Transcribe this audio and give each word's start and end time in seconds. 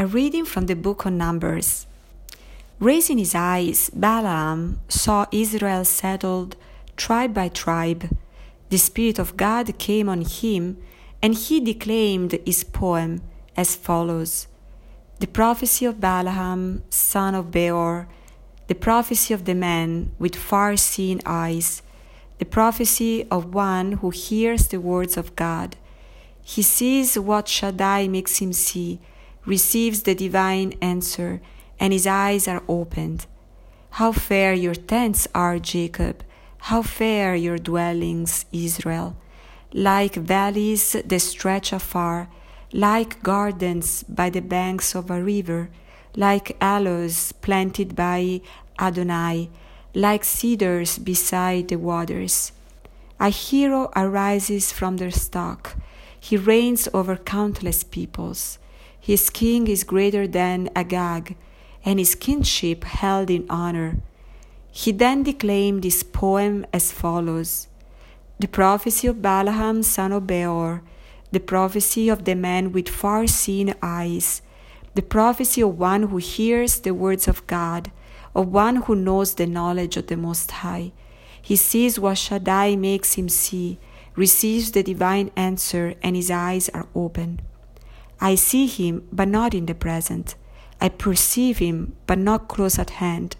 A 0.00 0.06
reading 0.06 0.46
from 0.46 0.64
the 0.64 0.74
book 0.74 1.04
of 1.04 1.12
Numbers. 1.12 1.86
Raising 2.78 3.18
his 3.18 3.34
eyes, 3.34 3.90
Balaam 3.90 4.80
saw 4.88 5.26
Israel 5.30 5.84
settled 5.84 6.56
tribe 6.96 7.34
by 7.34 7.48
tribe. 7.48 8.08
The 8.70 8.78
Spirit 8.78 9.18
of 9.18 9.36
God 9.36 9.76
came 9.76 10.08
on 10.08 10.22
him, 10.22 10.78
and 11.20 11.34
he 11.34 11.60
declaimed 11.60 12.38
his 12.46 12.64
poem 12.64 13.20
as 13.58 13.76
follows 13.76 14.48
The 15.18 15.26
prophecy 15.26 15.84
of 15.84 16.00
Balaam, 16.00 16.82
son 16.88 17.34
of 17.34 17.50
Beor, 17.50 18.08
the 18.68 18.74
prophecy 18.74 19.34
of 19.34 19.44
the 19.44 19.54
man 19.54 20.12
with 20.18 20.34
far 20.34 20.78
seeing 20.78 21.20
eyes, 21.26 21.82
the 22.38 22.46
prophecy 22.46 23.26
of 23.30 23.52
one 23.52 24.00
who 24.00 24.08
hears 24.08 24.68
the 24.68 24.80
words 24.80 25.18
of 25.18 25.36
God. 25.36 25.76
He 26.42 26.62
sees 26.62 27.18
what 27.18 27.48
Shaddai 27.48 28.08
makes 28.08 28.38
him 28.38 28.54
see 28.54 28.98
receives 29.44 30.02
the 30.02 30.14
divine 30.14 30.74
answer, 30.80 31.40
and 31.78 31.92
his 31.92 32.06
eyes 32.06 32.46
are 32.46 32.62
opened. 32.68 33.26
How 33.90 34.12
fair 34.12 34.52
your 34.54 34.74
tents 34.74 35.26
are, 35.34 35.58
Jacob! 35.58 36.22
How 36.58 36.82
fair 36.82 37.34
your 37.34 37.58
dwellings, 37.58 38.44
Israel! 38.52 39.16
Like 39.72 40.14
valleys 40.14 40.92
that 40.92 41.20
stretch 41.20 41.72
afar, 41.72 42.28
like 42.72 43.22
gardens 43.22 44.02
by 44.04 44.30
the 44.30 44.42
banks 44.42 44.94
of 44.94 45.10
a 45.10 45.22
river, 45.22 45.70
like 46.16 46.56
aloes 46.60 47.32
planted 47.32 47.96
by 47.96 48.40
Adonai, 48.78 49.48
like 49.94 50.24
cedars 50.24 50.98
beside 50.98 51.68
the 51.68 51.76
waters. 51.76 52.52
A 53.18 53.28
hero 53.28 53.90
arises 53.96 54.72
from 54.72 54.96
their 54.96 55.10
stock. 55.10 55.76
He 56.18 56.36
reigns 56.36 56.88
over 56.94 57.16
countless 57.16 57.82
peoples. 57.82 58.58
His 59.00 59.30
king 59.30 59.66
is 59.66 59.82
greater 59.82 60.28
than 60.28 60.68
Agag, 60.76 61.36
and 61.84 61.98
his 61.98 62.14
kingship 62.14 62.84
held 62.84 63.30
in 63.30 63.46
honor. 63.48 63.96
He 64.70 64.92
then 64.92 65.22
declaimed 65.22 65.82
this 65.82 66.02
poem 66.02 66.66
as 66.72 66.92
follows 66.92 67.66
The 68.38 68.48
prophecy 68.48 69.08
of 69.08 69.22
Balaam, 69.22 69.82
son 69.82 70.12
of 70.12 70.26
Beor, 70.26 70.82
the 71.32 71.40
prophecy 71.40 72.08
of 72.08 72.24
the 72.24 72.34
man 72.34 72.72
with 72.72 72.88
far 72.88 73.26
seeing 73.26 73.74
eyes, 73.82 74.42
the 74.94 75.02
prophecy 75.02 75.62
of 75.62 75.78
one 75.78 76.04
who 76.04 76.18
hears 76.18 76.80
the 76.80 76.92
words 76.92 77.26
of 77.26 77.46
God, 77.46 77.90
of 78.34 78.48
one 78.48 78.76
who 78.76 78.94
knows 78.94 79.34
the 79.34 79.46
knowledge 79.46 79.96
of 79.96 80.08
the 80.08 80.16
Most 80.16 80.50
High. 80.50 80.92
He 81.40 81.56
sees 81.56 81.98
what 81.98 82.18
Shaddai 82.18 82.76
makes 82.76 83.14
him 83.14 83.28
see, 83.28 83.78
receives 84.14 84.72
the 84.72 84.82
divine 84.82 85.30
answer, 85.36 85.94
and 86.02 86.16
his 86.16 86.30
eyes 86.30 86.68
are 86.70 86.86
open. 86.94 87.40
I 88.20 88.34
see 88.34 88.66
him, 88.66 89.08
but 89.10 89.28
not 89.28 89.54
in 89.54 89.66
the 89.66 89.74
present. 89.74 90.34
I 90.80 90.88
perceive 90.88 91.58
him, 91.58 91.96
but 92.06 92.18
not 92.18 92.48
close 92.48 92.78
at 92.78 92.90
hand. 92.90 93.36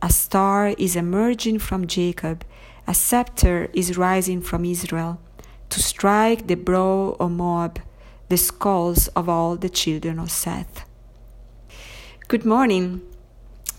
A 0.00 0.10
star 0.10 0.68
is 0.78 0.96
emerging 0.96 1.58
from 1.58 1.86
Jacob, 1.86 2.44
a 2.86 2.94
scepter 2.94 3.68
is 3.74 3.98
rising 3.98 4.40
from 4.40 4.64
Israel, 4.64 5.20
to 5.68 5.82
strike 5.82 6.46
the 6.46 6.54
brow 6.54 7.16
of 7.20 7.30
Moab, 7.32 7.80
the 8.28 8.36
skulls 8.36 9.08
of 9.08 9.28
all 9.28 9.56
the 9.56 9.68
children 9.68 10.18
of 10.18 10.30
Seth. 10.30 10.84
Good 12.28 12.44
morning. 12.44 13.02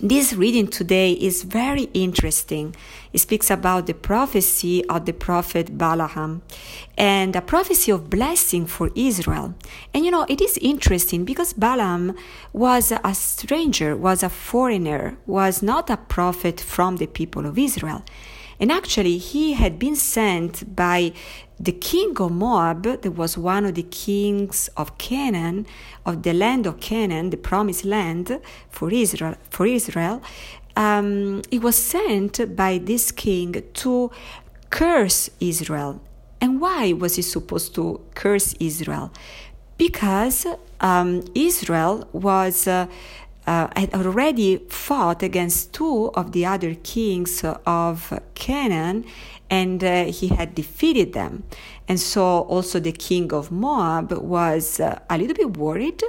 This 0.02 0.32
reading 0.32 0.70
today 0.70 1.12
is 1.12 1.44
very 1.44 1.90
interesting. 1.94 2.74
It 3.12 3.20
speaks 3.20 3.52
about 3.52 3.86
the 3.86 3.94
prophecy 3.94 4.86
of 4.86 5.06
the 5.06 5.12
prophet 5.12 5.78
Balaam 5.78 6.42
and 6.98 7.36
a 7.36 7.42
prophecy 7.42 7.92
of 7.92 8.10
blessing 8.10 8.66
for 8.66 8.92
Israel. 8.96 9.56
And 9.94 10.06
you 10.06 10.12
know, 10.12 10.26
it 10.30 10.40
is 10.40 10.58
interesting 10.60 11.26
because 11.26 11.52
Balaam 11.52 12.16
was 12.54 12.94
a 12.94 13.14
stranger, 13.14 13.94
was 13.94 14.24
a 14.24 14.30
foreigner, 14.30 15.18
was 15.26 15.62
not 15.62 15.90
a 15.90 15.98
prophet 15.98 16.62
from 16.62 16.96
the 16.96 17.08
people 17.08 17.46
of 17.46 17.60
Israel. 17.60 18.06
And 18.60 18.72
actually, 18.72 19.18
he 19.18 19.54
had 19.54 19.80
been 19.80 19.96
sent 19.96 20.76
by 20.76 21.14
the 21.60 21.72
king 21.72 22.16
of 22.20 22.32
Moab, 22.32 22.84
that 22.84 23.16
was 23.16 23.38
one 23.38 23.66
of 23.66 23.76
the 23.76 23.84
kings 23.84 24.70
of 24.78 24.98
Canaan, 24.98 25.66
of 26.06 26.24
the 26.24 26.34
land 26.34 26.66
of 26.66 26.80
Canaan, 26.80 27.30
the 27.30 27.38
promised 27.38 27.86
land 27.86 28.40
for 28.70 28.92
Israel. 28.92 29.36
For 29.50 29.66
Israel, 29.66 30.22
um, 30.76 31.42
he 31.50 31.60
was 31.60 31.76
sent 31.76 32.56
by 32.56 32.78
this 32.78 33.12
king 33.12 33.64
to 33.74 34.12
curse 34.70 35.30
Israel. 35.40 36.02
And 36.42 36.62
why 36.62 36.94
was 36.94 37.16
he 37.16 37.22
supposed 37.22 37.76
to 37.76 38.02
curse 38.16 38.56
Israel? 38.60 39.12
Because 39.78 40.46
um, 40.80 41.24
Israel 41.36 42.08
was. 42.14 42.68
Uh, 42.68 42.88
uh, 43.50 43.68
had 43.76 43.92
already 43.96 44.58
fought 44.70 45.24
against 45.24 45.74
two 45.74 46.12
of 46.14 46.34
the 46.34 46.46
other 46.46 46.76
kings 46.76 47.44
of 47.66 48.14
Canaan 48.36 49.06
and 49.50 49.84
uh, 49.84 50.06
he 50.06 50.28
had 50.28 50.54
defeated 50.54 51.14
them. 51.14 51.44
And 51.88 52.00
so 52.00 52.42
also 52.42 52.80
the 52.80 52.92
king 52.92 53.34
of 53.34 53.52
Moab 53.52 54.12
was 54.12 54.80
uh, 54.80 55.00
a 55.10 55.18
little 55.18 55.34
bit 55.34 55.58
worried 55.58 56.04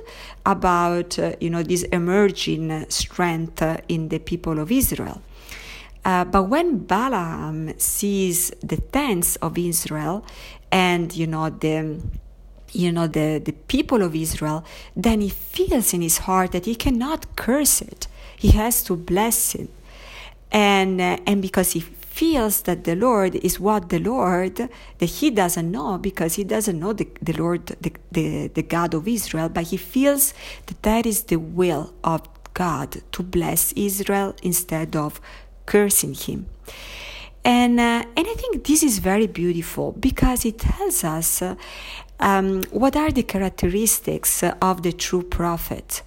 about, 0.45 1.19
uh, 1.19 1.33
you 1.41 1.49
know, 1.49 1.63
this 1.63 1.85
emerging 1.85 2.85
strength 2.91 3.63
in 3.89 4.11
the 4.11 4.19
people 4.19 4.59
of 4.59 4.71
Israel. 4.71 5.23
Uh, 6.05 6.27
but 6.27 6.45
when 6.45 6.81
Balaam 6.81 7.73
sees 7.79 8.51
the 8.63 8.77
tents 8.77 9.37
of 9.37 9.57
Israel 9.57 10.27
and, 10.71 11.17
you 11.17 11.27
know, 11.27 11.49
the 11.49 12.03
you 12.73 12.93
know 12.93 13.07
the, 13.07 13.41
the 13.45 13.53
people 13.53 14.03
of 14.03 14.15
Israel, 14.15 14.65
then 14.97 15.21
he 15.21 15.29
feels 15.29 15.93
in 15.93 16.03
his 16.03 16.19
heart 16.19 16.53
that 16.53 16.67
he 16.67 16.75
cannot 16.75 17.37
curse 17.37 17.83
it. 17.83 18.07
He 18.37 18.53
has 18.53 18.83
to 18.85 18.97
bless 18.97 19.55
it. 19.55 19.71
And 20.51 21.01
uh, 21.01 21.19
and 21.27 21.43
because 21.43 21.73
he 21.73 21.85
feels 22.21 22.63
that 22.63 22.85
the 22.85 22.95
Lord 22.95 23.37
is 23.37 23.59
what 23.59 23.89
the 23.89 23.99
Lord, 23.99 24.57
that 24.57 25.07
he 25.07 25.31
doesn't 25.31 25.71
know 25.71 25.97
because 25.97 26.35
he 26.35 26.45
doesn't 26.45 26.79
know 26.79 26.93
the, 26.93 27.09
the 27.23 27.33
Lord, 27.33 27.67
the, 27.81 27.93
the, 28.13 28.49
the 28.49 28.63
God 28.63 28.93
of 28.93 29.09
Israel, 29.09 29.49
but 29.49 29.65
he 29.69 29.79
feels 29.79 30.35
that 30.67 30.83
that 30.83 31.07
is 31.07 31.23
the 31.25 31.37
will 31.37 31.95
of 32.05 32.29
God 32.53 33.01
to 33.13 33.23
bless 33.23 33.73
Israel 33.73 34.35
instead 34.43 34.97
of 34.97 35.19
cursing 35.65 36.13
him. 36.13 36.47
And, 37.43 37.81
uh, 37.81 38.05
and 38.17 38.27
I 38.27 38.35
think 38.35 38.67
this 38.67 38.83
is 38.83 38.99
very 38.99 39.27
beautiful 39.27 39.93
because 39.93 40.45
it 40.45 40.59
tells 40.59 41.05
us 41.05 41.41
uh, 41.41 41.55
um, 42.21 42.63
what 42.71 42.97
are 42.97 43.11
the 43.11 43.23
characteristics 43.23 44.45
of 44.61 44.83
the 44.83 44.93
true 44.93 45.23
prophet. 45.23 46.03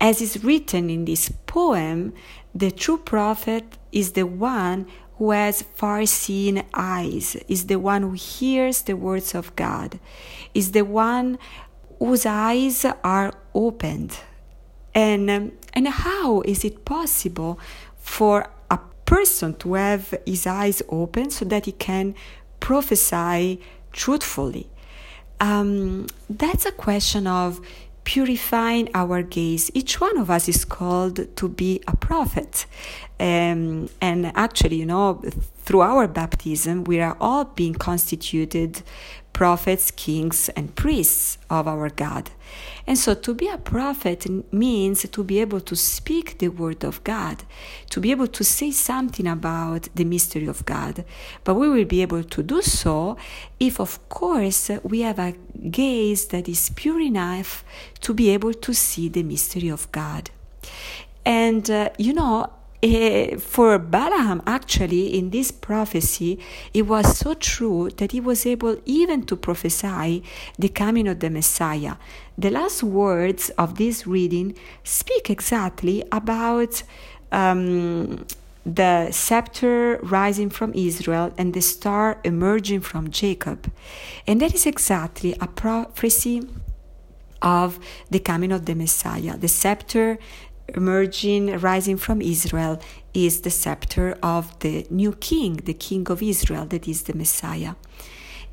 As 0.00 0.22
is 0.22 0.44
written 0.44 0.88
in 0.88 1.04
this 1.04 1.30
poem, 1.46 2.14
the 2.54 2.70
true 2.70 2.98
prophet 2.98 3.64
is 3.92 4.12
the 4.12 4.26
one 4.26 4.86
who 5.16 5.32
has 5.32 5.62
far 5.62 6.06
seeing 6.06 6.64
eyes, 6.72 7.36
is 7.48 7.66
the 7.66 7.78
one 7.78 8.02
who 8.02 8.12
hears 8.12 8.82
the 8.82 8.96
words 8.96 9.34
of 9.34 9.54
God, 9.56 9.98
is 10.54 10.72
the 10.72 10.84
one 10.84 11.38
whose 11.98 12.24
eyes 12.24 12.86
are 13.02 13.32
opened. 13.52 14.16
And, 14.94 15.28
um, 15.28 15.52
and 15.74 15.88
how 15.88 16.42
is 16.42 16.64
it 16.64 16.84
possible 16.84 17.58
for 17.98 18.48
a 18.70 18.78
person 19.04 19.54
to 19.54 19.74
have 19.74 20.14
his 20.24 20.46
eyes 20.46 20.82
open 20.88 21.30
so 21.30 21.44
that 21.46 21.66
he 21.66 21.72
can 21.72 22.14
prophesy 22.60 23.60
truthfully? 23.92 24.70
Um, 25.40 26.06
that's 26.28 26.66
a 26.66 26.72
question 26.72 27.26
of 27.26 27.60
purifying 28.04 28.88
our 28.94 29.22
gaze. 29.22 29.70
Each 29.74 30.00
one 30.00 30.16
of 30.16 30.30
us 30.30 30.48
is 30.48 30.64
called 30.64 31.36
to 31.36 31.48
be 31.48 31.82
a 31.86 31.94
prophet. 31.94 32.64
Um, 33.20 33.90
and 34.00 34.32
actually, 34.34 34.76
you 34.76 34.86
know, 34.86 35.20
through 35.58 35.82
our 35.82 36.08
baptism, 36.08 36.84
we 36.84 37.00
are 37.00 37.16
all 37.20 37.44
being 37.44 37.74
constituted 37.74 38.82
prophets, 39.38 39.92
kings, 39.92 40.48
and 40.56 40.74
priests 40.74 41.38
of 41.48 41.68
our 41.68 41.88
God. 41.90 42.28
And 42.88 42.98
so 42.98 43.14
to 43.14 43.32
be 43.32 43.46
a 43.46 43.56
prophet 43.56 44.26
means 44.52 45.08
to 45.08 45.22
be 45.22 45.38
able 45.38 45.60
to 45.60 45.76
speak 45.76 46.38
the 46.38 46.48
word 46.48 46.82
of 46.82 47.04
God, 47.04 47.44
to 47.90 48.00
be 48.00 48.10
able 48.10 48.26
to 48.26 48.42
say 48.42 48.72
something 48.72 49.28
about 49.28 49.90
the 49.94 50.04
mystery 50.04 50.48
of 50.48 50.66
God. 50.66 51.04
But 51.44 51.54
we 51.54 51.68
will 51.68 51.84
be 51.84 52.02
able 52.02 52.24
to 52.24 52.42
do 52.42 52.62
so 52.62 53.16
if, 53.60 53.78
of 53.78 54.08
course, 54.08 54.72
we 54.82 55.02
have 55.02 55.20
a 55.20 55.34
gaze 55.70 56.26
that 56.32 56.48
is 56.48 56.70
pure 56.70 57.00
enough 57.00 57.64
to 58.00 58.12
be 58.12 58.30
able 58.30 58.54
to 58.54 58.74
see 58.74 59.08
the 59.08 59.22
mystery 59.22 59.68
of 59.68 59.86
God. 59.92 60.30
And, 61.24 61.70
uh, 61.70 61.90
you 61.96 62.12
know, 62.12 62.50
uh, 62.82 63.36
for 63.38 63.78
Balaam, 63.78 64.42
actually, 64.46 65.18
in 65.18 65.30
this 65.30 65.50
prophecy, 65.50 66.38
it 66.72 66.82
was 66.82 67.18
so 67.18 67.34
true 67.34 67.90
that 67.96 68.12
he 68.12 68.20
was 68.20 68.46
able 68.46 68.76
even 68.84 69.24
to 69.26 69.36
prophesy 69.36 70.22
the 70.58 70.68
coming 70.68 71.08
of 71.08 71.20
the 71.20 71.30
Messiah. 71.30 71.96
The 72.36 72.50
last 72.50 72.82
words 72.82 73.50
of 73.50 73.78
this 73.78 74.06
reading 74.06 74.56
speak 74.84 75.28
exactly 75.28 76.04
about 76.12 76.82
um, 77.32 78.24
the 78.64 79.10
scepter 79.10 79.98
rising 80.02 80.50
from 80.50 80.72
Israel 80.74 81.32
and 81.36 81.54
the 81.54 81.62
star 81.62 82.20
emerging 82.22 82.82
from 82.82 83.10
Jacob. 83.10 83.72
And 84.26 84.40
that 84.40 84.54
is 84.54 84.66
exactly 84.66 85.34
a 85.40 85.46
prophecy 85.48 86.48
of 87.40 87.78
the 88.10 88.18
coming 88.18 88.52
of 88.52 88.66
the 88.66 88.74
Messiah. 88.74 89.36
The 89.36 89.48
scepter 89.48 90.18
emerging, 90.74 91.58
rising 91.58 91.96
from 91.96 92.20
Israel, 92.20 92.80
is 93.14 93.40
the 93.42 93.50
scepter 93.50 94.16
of 94.22 94.58
the 94.60 94.86
new 94.90 95.12
king, 95.12 95.56
the 95.56 95.74
king 95.74 96.08
of 96.10 96.22
Israel, 96.22 96.66
that 96.66 96.86
is 96.86 97.02
the 97.02 97.14
Messiah. 97.14 97.74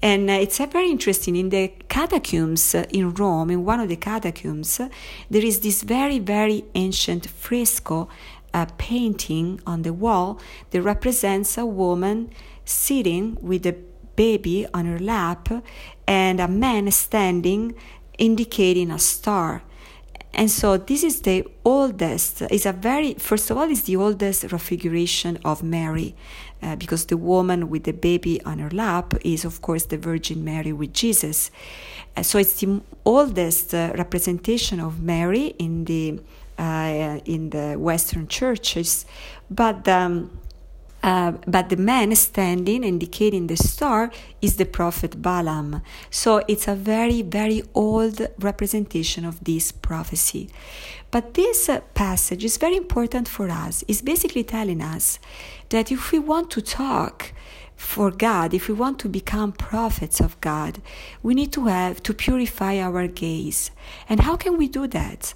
And 0.02 0.30
uh, 0.30 0.34
it's 0.34 0.60
uh, 0.60 0.66
very 0.66 0.90
interesting. 0.92 1.36
In 1.36 1.50
the 1.50 1.72
catacombs 1.90 2.76
uh, 2.76 2.86
in 2.90 3.14
Rome, 3.14 3.50
in 3.50 3.66
one 3.66 3.80
of 3.80 3.90
the 3.90 3.96
catacombs, 3.96 4.80
there 5.30 5.46
is 5.46 5.62
this 5.62 5.84
very, 5.84 6.20
very 6.20 6.66
ancient 6.76 7.28
fresco 7.28 8.10
uh, 8.54 8.68
painting 8.78 9.60
on 9.66 9.82
the 9.82 9.94
wall 9.94 10.40
that 10.72 10.82
represents 10.82 11.58
a 11.58 11.66
woman 11.66 12.30
sitting 12.66 13.38
with 13.42 13.66
a 13.66 13.76
baby 14.16 14.66
on 14.74 14.86
her 14.86 15.00
lap 15.00 15.50
and 16.08 16.40
a 16.40 16.48
man 16.48 16.90
standing 16.92 17.76
indicating 18.18 18.92
a 18.92 19.00
star. 19.00 19.64
And 20.36 20.52
so 20.52 20.76
this 20.76 21.02
is 21.04 21.22
the 21.22 21.48
oldest, 21.64 22.42
is 22.52 22.66
a 22.66 22.74
very, 22.74 23.14
first 23.14 23.50
of 23.50 23.58
all, 23.58 23.70
is 23.70 23.84
the 23.84 23.96
oldest 23.96 24.52
refiguration 24.52 25.40
of 25.46 25.64
Mary, 25.64 26.14
uh, 26.62 26.76
because 26.76 27.06
the 27.06 27.16
woman 27.16 27.70
with 27.70 27.86
the 27.86 27.94
baby 27.94 28.44
on 28.44 28.60
her 28.60 28.70
lap 28.70 29.14
is, 29.24 29.46
of 29.46 29.62
course, 29.62 29.86
the 29.86 29.98
Virgin 29.98 30.44
Mary 30.44 30.74
with 30.74 30.94
Jesus. 30.94 31.52
Uh, 32.18 32.22
so 32.22 32.38
it's 32.38 32.60
the 32.60 32.82
oldest 33.06 33.74
uh, 33.74 33.94
representation 33.98 34.82
of 34.82 35.02
Mary 35.02 35.56
in 35.58 35.86
the 35.86 36.20
uh, 36.58 37.20
in 37.26 37.50
the 37.50 37.76
Western 37.78 38.28
churches, 38.28 39.06
but. 39.50 39.88
Um, 39.88 40.40
uh, 41.06 41.34
but 41.46 41.70
the 41.70 41.78
man 41.78 42.16
standing 42.16 42.84
indicating 42.84 43.46
the 43.46 43.56
star 43.56 44.10
is 44.42 44.58
the 44.58 44.66
prophet 44.66 45.22
Balaam. 45.22 45.84
So 46.10 46.42
it's 46.48 46.68
a 46.68 46.74
very, 46.74 47.22
very 47.22 47.62
old 47.76 48.28
representation 48.40 49.24
of 49.24 49.44
this 49.44 49.72
prophecy. 49.72 50.50
But 51.12 51.36
this 51.36 51.70
uh, 51.70 51.82
passage 51.94 52.44
is 52.44 52.58
very 52.58 52.76
important 52.76 53.28
for 53.28 53.52
us. 53.52 53.84
It's 53.88 54.02
basically 54.02 54.44
telling 54.44 54.82
us 54.82 55.20
that 55.70 55.92
if 55.92 56.12
we 56.12 56.18
want 56.18 56.50
to 56.52 56.62
talk, 56.62 57.34
for 57.76 58.10
God, 58.10 58.54
if 58.54 58.68
we 58.68 58.74
want 58.74 58.98
to 59.00 59.10
become 59.10 59.52
prophets 59.52 60.20
of 60.22 60.40
God, 60.42 60.82
we 61.22 61.36
need 61.36 61.52
to 61.54 61.66
have 61.66 62.02
to 62.04 62.14
purify 62.14 62.80
our 62.80 63.06
gaze. 63.06 63.70
And 64.08 64.22
how 64.22 64.38
can 64.38 64.58
we 64.58 64.70
do 64.70 64.88
that? 64.88 65.34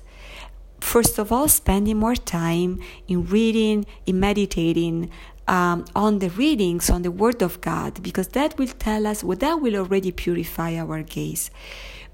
First 0.80 1.20
of 1.20 1.32
all, 1.32 1.50
spending 1.50 1.98
more 1.98 2.16
time 2.16 2.80
in 3.08 3.26
reading, 3.26 3.86
in 4.06 4.20
meditating, 4.22 5.12
um, 5.50 5.84
on 5.96 6.20
the 6.20 6.30
readings, 6.30 6.90
on 6.90 7.02
the 7.02 7.12
Word 7.12 7.42
of 7.42 7.60
God, 7.60 8.02
because 8.04 8.30
that 8.30 8.58
will 8.58 8.68
tell 8.68 9.08
us, 9.08 9.24
well, 9.24 9.38
that 9.38 9.60
will 9.60 9.76
already 9.76 10.12
purify 10.12 10.76
our 10.78 11.02
gaze. 11.02 11.50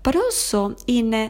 But 0.04 0.16
also 0.16 0.76
in 0.88 1.14
uh, 1.14 1.30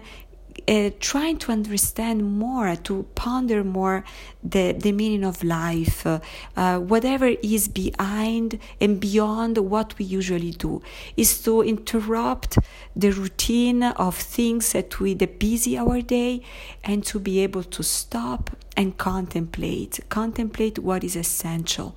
uh, 0.67 0.89
trying 0.99 1.37
to 1.37 1.51
understand 1.51 2.23
more, 2.37 2.75
to 2.75 3.03
ponder 3.15 3.63
more 3.63 4.03
the, 4.43 4.71
the 4.73 4.91
meaning 4.91 5.23
of 5.23 5.43
life, 5.43 6.05
uh, 6.05 6.79
whatever 6.79 7.27
is 7.43 7.67
behind 7.67 8.59
and 8.81 8.99
beyond 8.99 9.57
what 9.57 9.97
we 9.97 10.05
usually 10.05 10.51
do, 10.51 10.81
is 11.17 11.41
to 11.43 11.61
interrupt 11.61 12.57
the 12.95 13.11
routine 13.11 13.83
of 13.83 14.15
things 14.15 14.71
that 14.73 14.99
we, 14.99 15.13
busy 15.13 15.77
our 15.77 16.01
day, 16.01 16.41
and 16.83 17.05
to 17.05 17.19
be 17.19 17.39
able 17.39 17.63
to 17.63 17.83
stop 17.83 18.49
and 18.77 18.97
contemplate, 18.97 19.99
contemplate 20.09 20.79
what 20.79 21.03
is 21.03 21.15
essential 21.15 21.95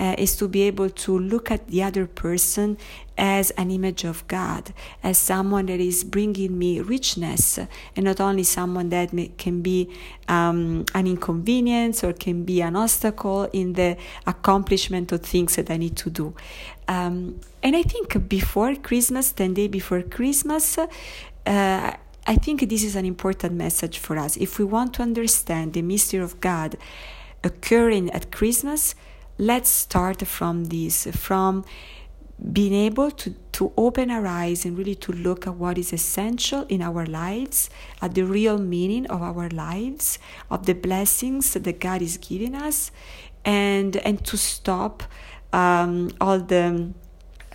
uh, 0.00 0.14
is 0.16 0.34
to 0.36 0.48
be 0.48 0.62
able 0.62 0.88
to 0.88 1.18
look 1.18 1.50
at 1.50 1.68
the 1.68 1.82
other 1.82 2.06
person 2.06 2.78
as 3.18 3.50
an 3.52 3.70
image 3.70 4.04
of 4.04 4.26
God, 4.28 4.72
as 5.02 5.18
someone 5.18 5.66
that 5.66 5.78
is 5.78 6.04
bringing 6.04 6.58
me 6.58 6.80
richness, 6.80 7.58
and 7.58 8.04
not 8.04 8.18
only 8.18 8.42
someone 8.42 8.88
that 8.88 9.12
may, 9.12 9.28
can 9.36 9.60
be 9.60 9.90
um, 10.26 10.86
an 10.94 11.06
inconvenience 11.06 12.02
or 12.02 12.14
can 12.14 12.44
be 12.44 12.62
an 12.62 12.76
obstacle 12.76 13.44
in 13.52 13.74
the 13.74 13.98
accomplishment 14.26 15.12
of 15.12 15.20
things 15.20 15.56
that 15.56 15.70
I 15.70 15.76
need 15.76 15.96
to 15.98 16.08
do. 16.08 16.34
Um, 16.88 17.38
and 17.62 17.76
I 17.76 17.82
think 17.82 18.26
before 18.26 18.74
Christmas, 18.76 19.32
10 19.32 19.52
days 19.52 19.68
before 19.68 20.00
Christmas, 20.00 20.78
uh, 20.78 20.86
I 21.46 22.36
think 22.36 22.66
this 22.70 22.82
is 22.84 22.96
an 22.96 23.04
important 23.04 23.52
message 23.54 23.98
for 23.98 24.16
us. 24.16 24.38
If 24.38 24.58
we 24.58 24.64
want 24.64 24.94
to 24.94 25.02
understand 25.02 25.74
the 25.74 25.82
mystery 25.82 26.20
of 26.20 26.40
God 26.40 26.76
occurring 27.44 28.10
at 28.10 28.32
Christmas, 28.32 28.94
let's 29.40 29.70
start 29.70 30.26
from 30.26 30.66
this, 30.66 31.06
from 31.12 31.64
being 32.52 32.74
able 32.74 33.10
to, 33.10 33.30
to 33.52 33.72
open 33.76 34.10
our 34.10 34.26
eyes 34.26 34.64
and 34.66 34.76
really 34.76 34.94
to 34.94 35.12
look 35.12 35.46
at 35.46 35.54
what 35.54 35.78
is 35.78 35.92
essential 35.92 36.66
in 36.68 36.82
our 36.82 37.06
lives, 37.06 37.70
at 38.02 38.14
the 38.14 38.22
real 38.22 38.58
meaning 38.58 39.06
of 39.06 39.22
our 39.22 39.48
lives, 39.48 40.18
of 40.50 40.66
the 40.66 40.74
blessings 40.74 41.54
that 41.54 41.80
God 41.80 42.02
is 42.02 42.18
giving 42.18 42.54
us, 42.54 42.90
and 43.44 43.96
and 43.96 44.22
to 44.26 44.36
stop 44.36 45.02
um, 45.54 46.10
all 46.20 46.38
the 46.38 46.92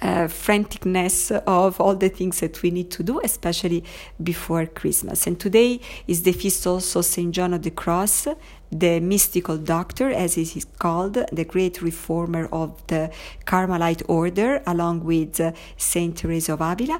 uh, 0.01 0.27
franticness 0.27 1.31
of 1.47 1.79
all 1.79 1.95
the 1.95 2.09
things 2.09 2.39
that 2.39 2.61
we 2.61 2.71
need 2.71 2.91
to 2.91 3.03
do, 3.03 3.19
especially 3.23 3.83
before 4.21 4.65
Christmas. 4.65 5.27
And 5.27 5.39
today 5.39 5.79
is 6.07 6.23
the 6.23 6.31
feast 6.31 6.65
also 6.67 7.01
Saint 7.01 7.33
John 7.33 7.53
of 7.53 7.61
the 7.63 7.71
Cross, 7.71 8.27
the 8.71 8.99
mystical 8.99 9.57
doctor, 9.57 10.09
as 10.09 10.37
it 10.37 10.55
is 10.55 10.65
called, 10.79 11.13
the 11.31 11.45
great 11.45 11.81
reformer 11.81 12.47
of 12.51 12.85
the 12.87 13.11
Carmelite 13.45 14.03
order, 14.07 14.61
along 14.65 15.03
with 15.03 15.39
uh, 15.39 15.51
Saint 15.77 16.17
Teresa 16.17 16.53
of 16.53 16.61
Avila. 16.61 16.99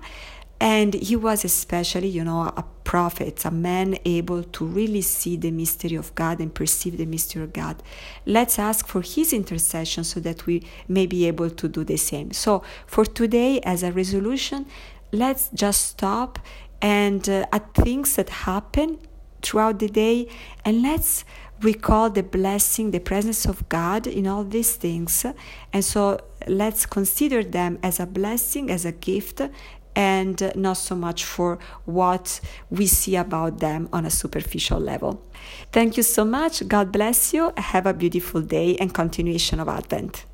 And 0.60 0.94
he 0.94 1.16
was 1.16 1.44
especially, 1.44 2.08
you 2.08 2.24
know, 2.24 2.42
a 2.42 2.64
prophet, 2.96 3.44
a 3.44 3.52
man 3.52 3.98
able 4.06 4.42
to 4.42 4.64
really 4.64 5.02
see 5.02 5.36
the 5.36 5.52
mystery 5.52 5.98
of 5.98 6.16
God 6.16 6.40
and 6.40 6.56
perceive 6.62 6.96
the 6.98 7.06
mystery 7.06 7.44
of 7.44 7.52
God. 7.52 7.76
Let's 8.26 8.58
ask 8.58 8.88
for 8.88 9.02
his 9.02 9.34
intercession 9.34 10.06
so 10.06 10.22
that 10.22 10.46
we 10.46 10.64
may 10.88 11.06
be 11.06 11.28
able 11.28 11.50
to 11.50 11.68
do 11.68 11.84
the 11.84 11.98
same. 11.98 12.32
So, 12.32 12.64
for 12.88 13.04
today, 13.04 13.60
as 13.74 13.84
a 13.84 13.92
resolution, 13.92 14.66
let's 15.12 15.50
just 15.54 15.82
stop 15.94 16.40
and 16.82 17.28
uh, 17.28 17.58
at 17.58 17.74
things 17.74 18.16
that 18.16 18.30
happen 18.30 18.98
throughout 19.42 19.80
the 19.80 19.90
day 19.90 20.30
and 20.64 20.82
let's 20.82 21.26
recall 21.62 22.10
the 22.10 22.24
blessing, 22.24 22.92
the 22.92 23.00
presence 23.12 23.46
of 23.46 23.68
God 23.68 24.08
in 24.08 24.26
all 24.26 24.46
these 24.46 24.76
things. 24.76 25.26
And 25.74 25.84
so 25.84 26.22
let's 26.48 26.86
consider 26.86 27.44
them 27.44 27.78
as 27.84 28.00
a 28.00 28.06
blessing, 28.06 28.72
as 28.72 28.86
a 28.86 28.94
gift, 28.94 29.42
and 29.96 30.52
not 30.56 30.78
so 30.78 30.96
much 30.96 31.24
for 31.26 31.58
what 31.86 32.40
we 32.70 32.86
see 32.86 33.16
about 33.16 33.60
them 33.60 33.90
on 33.94 34.06
a 34.06 34.10
superficial 34.10 34.80
level. 34.80 35.24
Thank 35.72 35.98
you 35.98 36.04
so 36.04 36.26
much. 36.26 36.68
God 36.68 36.92
bless 36.92 37.34
you. 37.34 37.54
Have 37.58 37.86
a 37.86 37.94
beautiful 37.94 38.42
day 38.42 38.76
and 38.78 38.94
continuation 38.94 39.60
of 39.60 39.68
Advent. 39.70 40.26